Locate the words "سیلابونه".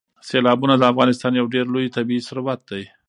0.29-0.75